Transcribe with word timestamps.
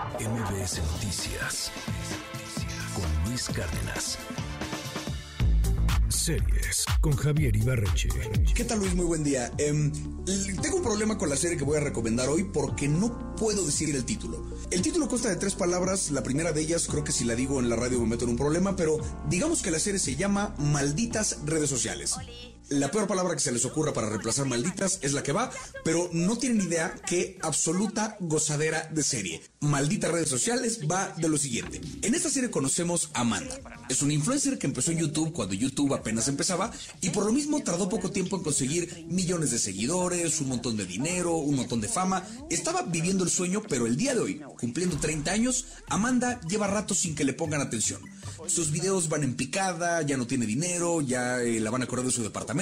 MBS 0.00 0.80
Noticias 0.92 1.70
con 2.94 3.28
Luis 3.28 3.48
Cárdenas. 3.48 4.18
Series 6.08 6.86
con 7.02 7.14
Javier 7.14 7.54
Ibarreche. 7.54 8.08
¿Qué 8.54 8.64
tal 8.64 8.78
Luis? 8.78 8.94
Muy 8.94 9.04
buen 9.04 9.22
día. 9.22 9.52
Em, 9.58 9.92
tengo 10.62 10.78
un 10.78 10.82
problema 10.82 11.18
con 11.18 11.28
la 11.28 11.36
serie 11.36 11.58
que 11.58 11.64
voy 11.64 11.76
a 11.76 11.80
recomendar 11.80 12.30
hoy 12.30 12.44
porque 12.44 12.88
no 12.88 13.34
puedo 13.36 13.64
decir 13.66 13.94
el 13.94 14.04
título. 14.06 14.42
El 14.70 14.80
título 14.80 15.06
consta 15.06 15.28
de 15.28 15.36
tres 15.36 15.54
palabras, 15.54 16.10
la 16.10 16.22
primera 16.22 16.52
de 16.52 16.62
ellas 16.62 16.86
creo 16.90 17.04
que 17.04 17.12
si 17.12 17.24
la 17.24 17.34
digo 17.34 17.60
en 17.60 17.68
la 17.68 17.76
radio 17.76 18.00
me 18.00 18.06
meto 18.06 18.24
en 18.24 18.30
un 18.30 18.36
problema, 18.38 18.76
pero 18.76 18.98
digamos 19.28 19.60
que 19.60 19.70
la 19.70 19.78
serie 19.78 20.00
se 20.00 20.16
llama 20.16 20.54
Malditas 20.58 21.40
redes 21.44 21.68
sociales. 21.68 22.14
La 22.70 22.88
peor 22.88 23.08
palabra 23.08 23.34
que 23.34 23.40
se 23.40 23.50
les 23.50 23.64
ocurra 23.64 23.92
para 23.92 24.08
reemplazar 24.08 24.46
malditas 24.46 25.00
es 25.02 25.12
la 25.12 25.24
que 25.24 25.32
va, 25.32 25.50
pero 25.82 26.08
no 26.12 26.38
tienen 26.38 26.60
idea 26.60 26.94
que 27.04 27.36
absoluta 27.42 28.16
gozadera 28.20 28.88
de 28.92 29.02
serie. 29.02 29.42
Malditas 29.58 30.12
redes 30.12 30.28
sociales 30.28 30.78
va 30.88 31.12
de 31.16 31.28
lo 31.28 31.36
siguiente. 31.36 31.80
En 32.02 32.14
esta 32.14 32.30
serie 32.30 32.48
conocemos 32.48 33.10
a 33.12 33.22
Amanda. 33.22 33.58
Es 33.88 34.02
una 34.02 34.12
influencer 34.12 34.56
que 34.56 34.68
empezó 34.68 34.92
en 34.92 34.98
YouTube 34.98 35.32
cuando 35.32 35.52
YouTube 35.52 35.94
apenas 35.94 36.28
empezaba 36.28 36.70
y 37.00 37.10
por 37.10 37.26
lo 37.26 37.32
mismo 37.32 37.60
tardó 37.60 37.88
poco 37.88 38.12
tiempo 38.12 38.36
en 38.36 38.44
conseguir 38.44 39.04
millones 39.08 39.50
de 39.50 39.58
seguidores, 39.58 40.40
un 40.40 40.50
montón 40.50 40.76
de 40.76 40.86
dinero, 40.86 41.34
un 41.38 41.56
montón 41.56 41.80
de 41.80 41.88
fama. 41.88 42.24
Estaba 42.50 42.82
viviendo 42.82 43.24
el 43.24 43.30
sueño, 43.30 43.64
pero 43.68 43.88
el 43.88 43.96
día 43.96 44.14
de 44.14 44.20
hoy, 44.20 44.42
cumpliendo 44.60 44.96
30 44.96 45.32
años, 45.32 45.66
Amanda 45.88 46.40
lleva 46.42 46.68
rato 46.68 46.94
sin 46.94 47.16
que 47.16 47.24
le 47.24 47.32
pongan 47.32 47.62
atención. 47.62 48.00
Sus 48.46 48.70
videos 48.70 49.08
van 49.08 49.24
en 49.24 49.34
picada, 49.34 50.02
ya 50.02 50.16
no 50.16 50.26
tiene 50.28 50.46
dinero, 50.46 51.00
ya 51.00 51.42
eh, 51.42 51.58
la 51.58 51.70
van 51.70 51.82
a 51.82 51.86
correr 51.86 52.06
de 52.06 52.12
su 52.12 52.22
departamento 52.22 52.59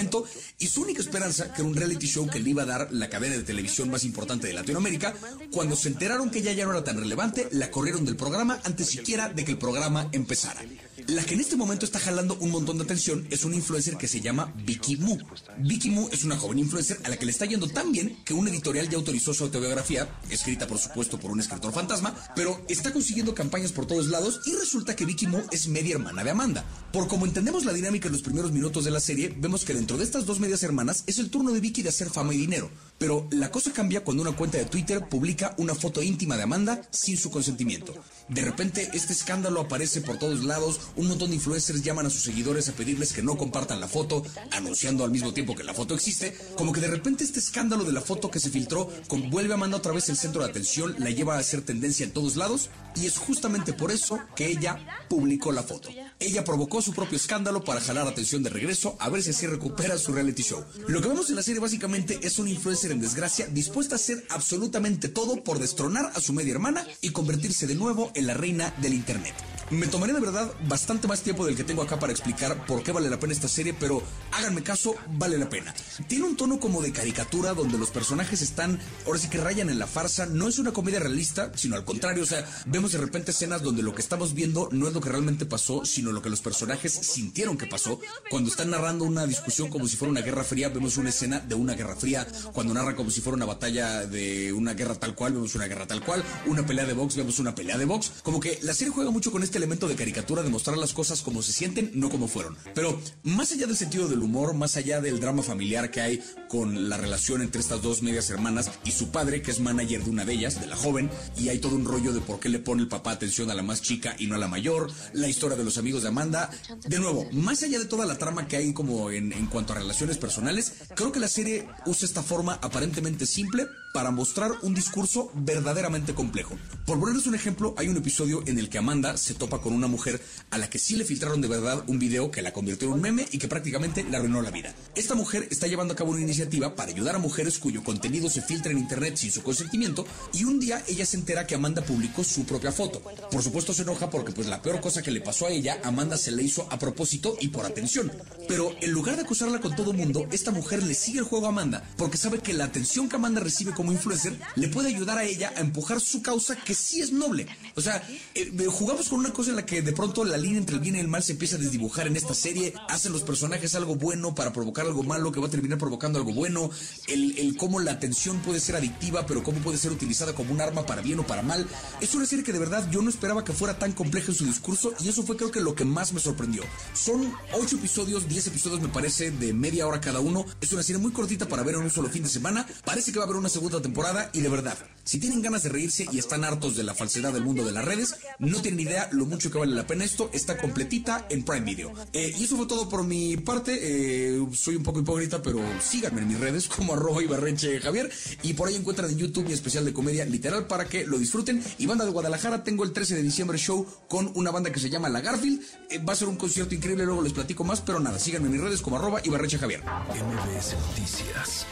y 0.58 0.66
su 0.66 0.82
única 0.82 1.00
esperanza, 1.00 1.52
que 1.52 1.62
era 1.62 1.68
un 1.68 1.74
reality 1.74 2.06
show 2.06 2.28
que 2.28 2.38
le 2.38 2.50
iba 2.50 2.62
a 2.62 2.66
dar 2.66 2.88
la 2.92 3.08
cadena 3.08 3.36
de 3.36 3.42
televisión 3.42 3.90
más 3.90 4.04
importante 4.04 4.46
de 4.46 4.52
Latinoamérica, 4.52 5.14
cuando 5.50 5.74
se 5.76 5.88
enteraron 5.88 6.30
que 6.30 6.38
ella 6.38 6.52
ya 6.52 6.64
no 6.64 6.72
era 6.72 6.84
tan 6.84 6.98
relevante, 6.98 7.48
la 7.52 7.70
corrieron 7.70 8.04
del 8.04 8.16
programa 8.16 8.60
antes 8.64 8.88
siquiera 8.88 9.28
de 9.28 9.44
que 9.44 9.52
el 9.52 9.58
programa 9.58 10.08
empezara. 10.12 10.60
La 11.08 11.24
que 11.24 11.34
en 11.34 11.40
este 11.40 11.56
momento 11.56 11.86
está 11.86 11.98
jalando 11.98 12.36
un 12.40 12.50
montón 12.50 12.76
de 12.76 12.84
atención 12.84 13.26
es 13.30 13.44
una 13.44 13.56
influencer 13.56 13.96
que 13.96 14.06
se 14.06 14.20
llama 14.20 14.52
Vicky 14.64 14.96
Mu. 14.98 15.16
Vicky 15.58 15.90
Mu 15.90 16.08
es 16.12 16.24
una 16.24 16.36
joven 16.36 16.58
influencer 16.58 17.00
a 17.02 17.08
la 17.08 17.16
que 17.16 17.24
le 17.24 17.30
está 17.30 17.46
yendo 17.46 17.66
tan 17.66 17.92
bien 17.92 18.18
que 18.26 18.34
un 18.34 18.46
editorial 18.46 18.90
ya 18.90 18.98
autorizó 18.98 19.32
su 19.32 19.44
autobiografía, 19.44 20.06
escrita 20.28 20.66
por 20.66 20.78
supuesto 20.78 21.18
por 21.18 21.30
un 21.30 21.40
escritor 21.40 21.72
fantasma, 21.72 22.14
pero 22.36 22.60
está 22.68 22.92
consiguiendo 22.92 23.34
campañas 23.34 23.72
por 23.72 23.86
todos 23.86 24.08
lados 24.08 24.40
y 24.44 24.52
resulta 24.52 24.94
que 24.94 25.06
Vicky 25.06 25.28
Mu 25.28 25.40
es 25.50 25.68
media 25.68 25.94
hermana 25.94 26.24
de 26.24 26.30
Amanda. 26.30 26.64
Por 26.92 27.08
como 27.08 27.24
entendemos 27.24 27.64
la 27.64 27.72
dinámica 27.72 28.08
en 28.08 28.12
los 28.12 28.22
primeros 28.22 28.52
minutos 28.52 28.84
de 28.84 28.90
la 28.90 29.00
serie, 29.00 29.34
vemos 29.34 29.64
que 29.64 29.72
de 29.96 30.04
estas 30.04 30.26
dos 30.26 30.40
medias 30.40 30.62
hermanas 30.62 31.04
es 31.06 31.18
el 31.18 31.30
turno 31.30 31.52
de 31.52 31.60
Vicky 31.60 31.82
de 31.82 31.88
hacer 31.88 32.10
fama 32.10 32.34
y 32.34 32.38
dinero. 32.38 32.70
Pero 32.98 33.28
la 33.30 33.50
cosa 33.50 33.72
cambia 33.72 34.02
cuando 34.02 34.22
una 34.22 34.36
cuenta 34.36 34.58
de 34.58 34.64
Twitter 34.64 35.08
publica 35.08 35.54
una 35.56 35.74
foto 35.74 36.02
íntima 36.02 36.36
de 36.36 36.42
Amanda 36.42 36.82
sin 36.90 37.16
su 37.16 37.30
consentimiento. 37.30 37.94
De 38.28 38.42
repente 38.42 38.90
este 38.92 39.12
escándalo 39.12 39.60
aparece 39.60 40.00
por 40.00 40.18
todos 40.18 40.44
lados, 40.44 40.80
un 40.96 41.08
montón 41.08 41.30
de 41.30 41.36
influencers 41.36 41.82
llaman 41.82 42.06
a 42.06 42.10
sus 42.10 42.22
seguidores 42.22 42.68
a 42.68 42.72
pedirles 42.72 43.12
que 43.12 43.22
no 43.22 43.36
compartan 43.36 43.80
la 43.80 43.88
foto, 43.88 44.24
anunciando 44.50 45.04
al 45.04 45.10
mismo 45.10 45.32
tiempo 45.32 45.54
que 45.54 45.64
la 45.64 45.74
foto 45.74 45.94
existe, 45.94 46.36
como 46.56 46.72
que 46.72 46.80
de 46.80 46.88
repente 46.88 47.24
este 47.24 47.38
escándalo 47.38 47.84
de 47.84 47.92
la 47.92 48.00
foto 48.00 48.30
que 48.30 48.40
se 48.40 48.50
filtró 48.50 48.90
vuelve 49.30 49.54
a 49.54 49.56
mandar 49.56 49.78
otra 49.78 49.92
vez 49.92 50.08
el 50.08 50.16
centro 50.16 50.42
de 50.42 50.50
atención, 50.50 50.94
la 50.98 51.10
lleva 51.10 51.38
a 51.38 51.42
ser 51.42 51.62
tendencia 51.62 52.04
en 52.04 52.12
todos 52.12 52.36
lados, 52.36 52.70
y 53.00 53.06
es 53.06 53.18
justamente 53.18 53.72
por 53.72 53.90
eso 53.90 54.18
que 54.34 54.46
ella 54.46 54.78
publicó 55.08 55.52
la 55.52 55.62
foto. 55.62 55.90
Ella 56.18 56.44
provocó 56.44 56.82
su 56.82 56.92
propio 56.92 57.16
escándalo 57.16 57.62
para 57.62 57.80
jalar 57.80 58.06
atención 58.06 58.42
de 58.42 58.50
regreso, 58.50 58.96
a 58.98 59.08
ver 59.08 59.22
si 59.22 59.30
así 59.30 59.46
recupera 59.46 59.98
su 59.98 60.12
reality 60.12 60.42
show. 60.42 60.64
Lo 60.88 61.00
que 61.00 61.08
vemos 61.08 61.30
en 61.30 61.36
la 61.36 61.42
serie 61.42 61.60
básicamente 61.60 62.18
es 62.22 62.38
un 62.38 62.48
influencer 62.48 62.90
en 62.90 63.00
desgracia 63.00 63.46
dispuesta 63.46 63.94
a 63.94 63.96
hacer 63.96 64.24
absolutamente 64.30 65.08
todo 65.08 65.42
por 65.44 65.58
destronar 65.58 66.12
a 66.14 66.20
su 66.20 66.32
media 66.32 66.52
hermana 66.52 66.86
y 67.00 67.10
convertirse 67.10 67.66
de 67.66 67.74
nuevo 67.74 68.10
en 68.14 68.26
la 68.26 68.34
reina 68.34 68.74
del 68.80 68.94
internet. 68.94 69.34
Me 69.70 69.86
tomaré 69.86 70.14
de 70.14 70.20
verdad 70.20 70.50
bastante 70.66 71.06
más 71.08 71.20
tiempo 71.20 71.44
del 71.44 71.54
que 71.54 71.62
tengo 71.62 71.82
acá 71.82 71.98
para 71.98 72.10
explicar 72.10 72.64
por 72.64 72.82
qué 72.82 72.90
vale 72.90 73.10
la 73.10 73.20
pena 73.20 73.34
esta 73.34 73.48
serie, 73.48 73.74
pero 73.78 74.02
háganme 74.32 74.62
caso, 74.62 74.94
vale 75.12 75.36
la 75.36 75.50
pena. 75.50 75.74
Tiene 76.06 76.24
un 76.24 76.36
tono 76.36 76.58
como 76.58 76.80
de 76.80 76.90
caricatura 76.90 77.52
donde 77.52 77.76
los 77.76 77.90
personajes 77.90 78.40
están, 78.40 78.80
ahora 79.04 79.18
sí 79.18 79.28
que 79.28 79.36
rayan 79.36 79.68
en 79.68 79.78
la 79.78 79.86
farsa, 79.86 80.24
no 80.24 80.48
es 80.48 80.58
una 80.58 80.72
comedia 80.72 81.00
realista, 81.00 81.52
sino 81.54 81.76
al 81.76 81.84
contrario, 81.84 82.22
o 82.22 82.26
sea, 82.26 82.48
vemos 82.64 82.87
de 82.92 82.98
repente 82.98 83.30
escenas 83.30 83.62
donde 83.62 83.82
lo 83.82 83.94
que 83.94 84.02
estamos 84.02 84.34
viendo 84.34 84.68
no 84.72 84.88
es 84.88 84.94
lo 84.94 85.00
que 85.00 85.08
realmente 85.08 85.46
pasó, 85.46 85.84
sino 85.84 86.12
lo 86.12 86.22
que 86.22 86.30
los 86.30 86.40
personajes 86.40 86.92
sintieron 86.92 87.56
que 87.56 87.66
pasó. 87.66 88.00
Cuando 88.30 88.50
están 88.50 88.70
narrando 88.70 89.04
una 89.04 89.26
discusión 89.26 89.68
como 89.68 89.86
si 89.86 89.96
fuera 89.96 90.10
una 90.10 90.20
guerra 90.20 90.44
fría, 90.44 90.68
vemos 90.68 90.96
una 90.96 91.10
escena 91.10 91.40
de 91.40 91.54
una 91.54 91.74
guerra 91.74 91.96
fría. 91.96 92.26
Cuando 92.52 92.74
narra 92.74 92.96
como 92.96 93.10
si 93.10 93.20
fuera 93.20 93.36
una 93.36 93.46
batalla 93.46 94.06
de 94.06 94.52
una 94.52 94.74
guerra 94.74 94.94
tal 94.94 95.14
cual, 95.14 95.32
vemos 95.32 95.54
una 95.54 95.66
guerra 95.66 95.86
tal 95.86 96.04
cual. 96.04 96.22
Una 96.46 96.66
pelea 96.66 96.86
de 96.86 96.94
box, 96.94 97.16
vemos 97.16 97.38
una 97.38 97.54
pelea 97.54 97.78
de 97.78 97.84
box. 97.84 98.12
Como 98.22 98.40
que 98.40 98.58
la 98.62 98.74
serie 98.74 98.92
juega 98.92 99.10
mucho 99.10 99.30
con 99.32 99.42
este 99.42 99.58
elemento 99.58 99.88
de 99.88 99.96
caricatura 99.96 100.42
de 100.42 100.50
mostrar 100.50 100.76
las 100.76 100.92
cosas 100.92 101.22
como 101.22 101.42
se 101.42 101.52
sienten, 101.52 101.90
no 101.94 102.10
como 102.10 102.28
fueron. 102.28 102.56
Pero 102.74 103.00
más 103.22 103.52
allá 103.52 103.66
del 103.66 103.76
sentido 103.76 104.08
del 104.08 104.22
humor, 104.22 104.54
más 104.54 104.76
allá 104.76 105.00
del 105.00 105.20
drama 105.20 105.42
familiar 105.42 105.90
que 105.90 106.00
hay 106.00 106.22
con 106.48 106.88
la 106.88 106.96
relación 106.96 107.42
entre 107.42 107.60
estas 107.60 107.82
dos 107.82 108.02
medias 108.02 108.30
hermanas 108.30 108.70
y 108.84 108.92
su 108.92 109.10
padre, 109.10 109.42
que 109.42 109.50
es 109.50 109.60
manager 109.60 110.04
de 110.04 110.10
una 110.10 110.24
de 110.24 110.32
ellas, 110.32 110.60
de 110.60 110.66
la 110.66 110.76
joven, 110.76 111.10
y 111.36 111.48
hay 111.48 111.58
todo 111.58 111.76
un 111.76 111.84
rollo 111.84 112.12
de 112.12 112.20
por 112.20 112.40
qué 112.40 112.48
le 112.48 112.58
pone 112.58 112.77
el 112.78 112.88
papá 112.88 113.12
atención 113.12 113.50
a 113.50 113.54
la 113.54 113.62
más 113.62 113.82
chica 113.82 114.14
y 114.18 114.26
no 114.26 114.34
a 114.34 114.38
la 114.38 114.48
mayor, 114.48 114.90
la 115.12 115.28
historia 115.28 115.56
de 115.56 115.64
los 115.64 115.78
amigos 115.78 116.02
de 116.02 116.08
Amanda. 116.08 116.50
De 116.86 116.98
nuevo, 116.98 117.26
más 117.32 117.62
allá 117.62 117.78
de 117.78 117.86
toda 117.86 118.06
la 118.06 118.18
trama 118.18 118.48
que 118.48 118.56
hay 118.56 118.72
como 118.72 119.10
en, 119.10 119.32
en 119.32 119.46
cuanto 119.46 119.72
a 119.72 119.76
relaciones 119.76 120.18
personales, 120.18 120.72
creo 120.94 121.12
que 121.12 121.20
la 121.20 121.28
serie 121.28 121.66
usa 121.86 122.06
esta 122.06 122.22
forma 122.22 122.58
aparentemente 122.62 123.26
simple 123.26 123.66
para 123.92 124.10
mostrar 124.10 124.52
un 124.62 124.74
discurso 124.74 125.30
verdaderamente 125.34 126.14
complejo. 126.14 126.56
Por 126.86 127.00
ponerles 127.00 127.26
un 127.26 127.34
ejemplo, 127.34 127.74
hay 127.76 127.88
un 127.88 127.96
episodio 127.96 128.42
en 128.46 128.58
el 128.58 128.68
que 128.68 128.78
Amanda 128.78 129.16
se 129.16 129.34
topa 129.34 129.60
con 129.60 129.72
una 129.72 129.88
mujer 129.88 130.20
a 130.50 130.58
la 130.58 130.70
que 130.70 130.78
sí 130.78 130.96
le 130.96 131.04
filtraron 131.04 131.40
de 131.40 131.48
verdad 131.48 131.82
un 131.86 131.98
video 131.98 132.30
que 132.30 132.42
la 132.42 132.52
convirtió 132.52 132.88
en 132.88 132.94
un 132.94 133.00
meme 133.00 133.26
y 133.30 133.38
que 133.38 133.48
prácticamente 133.48 134.04
le 134.04 134.16
arruinó 134.16 134.42
la 134.42 134.50
vida. 134.50 134.74
Esta 134.94 135.14
mujer 135.14 135.48
está 135.50 135.66
llevando 135.66 135.94
a 135.94 135.96
cabo 135.96 136.12
una 136.12 136.20
iniciativa 136.20 136.74
para 136.74 136.92
ayudar 136.92 137.14
a 137.14 137.18
mujeres 137.18 137.58
cuyo 137.58 137.82
contenido 137.82 138.28
se 138.28 138.42
filtra 138.42 138.72
en 138.72 138.78
internet 138.78 139.16
sin 139.16 139.32
su 139.32 139.42
consentimiento 139.42 140.06
y 140.32 140.44
un 140.44 140.60
día 140.60 140.82
ella 140.86 141.06
se 141.06 141.16
entera 141.16 141.46
que 141.46 141.54
Amanda 141.54 141.82
publicó 141.82 142.24
su 142.24 142.44
propia 142.58 142.72
foto. 142.72 143.00
Por 143.30 143.42
supuesto 143.42 143.72
se 143.72 143.82
enoja 143.82 144.10
porque 144.10 144.32
pues 144.32 144.48
la 144.48 144.60
peor 144.60 144.80
cosa 144.80 145.00
que 145.00 145.12
le 145.12 145.20
pasó 145.20 145.46
a 145.46 145.50
ella, 145.50 145.80
Amanda 145.84 146.16
se 146.16 146.32
le 146.32 146.42
hizo 146.42 146.66
a 146.70 146.78
propósito 146.78 147.36
y 147.40 147.48
por 147.48 147.64
atención. 147.64 148.10
Pero 148.48 148.74
en 148.80 148.90
lugar 148.90 149.14
de 149.14 149.22
acusarla 149.22 149.60
con 149.60 149.76
todo 149.76 149.92
mundo, 149.92 150.26
esta 150.32 150.50
mujer 150.50 150.82
le 150.82 150.94
sigue 150.94 151.20
el 151.20 151.24
juego 151.24 151.46
a 151.46 151.50
Amanda 151.50 151.88
porque 151.96 152.16
sabe 152.16 152.40
que 152.40 152.52
la 152.52 152.64
atención 152.64 153.08
que 153.08 153.14
Amanda 153.14 153.40
recibe 153.40 153.72
como 153.72 153.92
influencer 153.92 154.36
le 154.56 154.68
puede 154.68 154.88
ayudar 154.88 155.18
a 155.18 155.24
ella 155.24 155.52
a 155.56 155.60
empujar 155.60 156.00
su 156.00 156.20
causa 156.20 156.56
que 156.56 156.74
sí 156.74 157.00
es 157.00 157.12
noble. 157.12 157.46
O 157.76 157.80
sea, 157.80 158.02
eh, 158.34 158.50
jugamos 158.66 159.08
con 159.08 159.20
una 159.20 159.32
cosa 159.32 159.50
en 159.50 159.56
la 159.56 159.66
que 159.66 159.82
de 159.82 159.92
pronto 159.92 160.24
la 160.24 160.36
línea 160.36 160.58
entre 160.58 160.74
el 160.74 160.80
bien 160.80 160.96
y 160.96 161.00
el 161.00 161.08
mal 161.08 161.22
se 161.22 161.32
empieza 161.32 161.56
a 161.56 161.58
desdibujar 161.60 162.08
en 162.08 162.16
esta 162.16 162.34
serie, 162.34 162.74
hacen 162.88 163.12
los 163.12 163.22
personajes 163.22 163.76
algo 163.76 163.94
bueno 163.94 164.34
para 164.34 164.52
provocar 164.52 164.84
algo 164.86 165.04
malo 165.04 165.30
que 165.30 165.38
va 165.38 165.46
a 165.46 165.50
terminar 165.50 165.78
provocando 165.78 166.18
algo 166.18 166.32
bueno, 166.32 166.70
el, 167.06 167.38
el 167.38 167.56
cómo 167.56 167.78
la 167.78 167.92
atención 167.92 168.40
puede 168.40 168.58
ser 168.58 168.74
adictiva, 168.74 169.26
pero 169.26 169.44
cómo 169.44 169.58
puede 169.60 169.78
ser 169.78 169.92
utilizada 169.92 170.34
como 170.34 170.52
un 170.52 170.60
arma 170.60 170.84
para 170.84 171.02
bien 171.02 171.20
o 171.20 171.26
para 171.26 171.42
mal. 171.42 171.66
Es 172.00 172.14
una 172.14 172.26
serie 172.26 172.44
que 172.48 172.52
de 172.54 172.60
verdad 172.60 172.90
yo 172.90 173.02
no 173.02 173.10
esperaba 173.10 173.44
que 173.44 173.52
fuera 173.52 173.78
tan 173.78 173.92
compleja 173.92 174.32
en 174.32 174.34
su 174.34 174.46
discurso 174.46 174.94
y 175.04 175.08
eso 175.10 175.22
fue 175.22 175.36
creo 175.36 175.50
que 175.50 175.60
lo 175.60 175.74
que 175.74 175.84
más 175.84 176.14
me 176.14 176.20
sorprendió. 176.20 176.62
Son 176.94 177.30
8 177.52 177.76
episodios, 177.76 178.26
10 178.26 178.46
episodios 178.46 178.80
me 178.80 178.88
parece 178.88 179.30
de 179.30 179.52
media 179.52 179.86
hora 179.86 180.00
cada 180.00 180.20
uno. 180.20 180.46
Es 180.58 180.72
una 180.72 180.82
serie 180.82 180.98
muy 180.98 181.12
cortita 181.12 181.46
para 181.46 181.62
ver 181.62 181.74
en 181.74 181.82
un 181.82 181.90
solo 181.90 182.08
fin 182.08 182.22
de 182.22 182.30
semana. 182.30 182.66
Parece 182.86 183.12
que 183.12 183.18
va 183.18 183.24
a 183.24 183.28
haber 183.28 183.36
una 183.36 183.50
segunda 183.50 183.82
temporada 183.82 184.30
y 184.32 184.40
de 184.40 184.48
verdad, 184.48 184.78
si 185.04 185.20
tienen 185.20 185.42
ganas 185.42 185.62
de 185.62 185.68
reírse 185.68 186.06
y 186.10 186.18
están 186.18 186.42
hartos 186.42 186.74
de 186.74 186.84
la 186.84 186.94
falsedad 186.94 187.34
del 187.34 187.44
mundo 187.44 187.66
de 187.66 187.72
las 187.72 187.84
redes, 187.84 188.14
no 188.38 188.62
tienen 188.62 188.80
idea 188.80 189.10
lo 189.12 189.26
mucho 189.26 189.50
que 189.50 189.58
vale 189.58 189.74
la 189.74 189.86
pena 189.86 190.04
esto. 190.04 190.30
Está 190.32 190.56
completita 190.56 191.26
en 191.28 191.44
Prime 191.44 191.66
Video. 191.66 191.92
Eh, 192.14 192.34
y 192.38 192.44
eso 192.44 192.56
fue 192.56 192.66
todo 192.66 192.88
por 192.88 193.04
mi 193.04 193.36
parte. 193.36 193.78
Eh, 193.78 194.46
soy 194.54 194.76
un 194.76 194.84
poco 194.84 195.00
hipócrita, 195.00 195.42
pero 195.42 195.60
síganme 195.82 196.22
en 196.22 196.28
mis 196.28 196.40
redes 196.40 196.66
como 196.74 196.94
arroba 196.94 197.22
Ibarreche 197.22 197.78
Javier. 197.80 198.10
Y 198.42 198.54
por 198.54 198.68
ahí 198.68 198.76
encuentran 198.76 199.10
en 199.10 199.18
YouTube 199.18 199.46
mi 199.46 199.52
especial 199.52 199.84
de 199.84 199.92
comedia 199.92 200.24
literal 200.24 200.66
para 200.66 200.86
que 200.86 201.04
lo 201.04 201.18
disfruten. 201.18 201.62
Y 201.76 201.84
banda 201.84 202.06
de 202.06 202.10
Guadalajara, 202.10 202.37
tengo 202.64 202.84
el 202.84 202.92
13 202.92 203.16
de 203.16 203.22
diciembre 203.22 203.58
show 203.58 203.86
con 204.08 204.30
una 204.34 204.50
banda 204.50 204.70
que 204.70 204.80
se 204.80 204.90
llama 204.90 205.08
La 205.08 205.20
Garfield. 205.20 205.60
Eh, 205.90 205.98
va 205.98 206.12
a 206.12 206.16
ser 206.16 206.28
un 206.28 206.36
concierto 206.36 206.74
increíble, 206.74 207.04
luego 207.04 207.22
les 207.22 207.32
platico 207.32 207.64
más, 207.64 207.80
pero 207.80 208.00
nada, 208.00 208.18
síganme 208.18 208.46
en 208.46 208.52
mis 208.52 208.60
redes 208.62 208.80
como 208.80 208.96
arroba 208.96 209.20
Ibarreche 209.24 209.58
Javier. 209.58 209.82
MBS 209.82 210.76
Noticias 210.88 211.66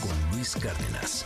con 0.00 0.36
Luis 0.36 0.54
Cárdenas. 0.54 1.24